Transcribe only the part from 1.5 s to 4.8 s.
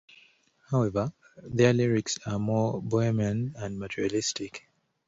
lyrics are more bohemian than materialistic.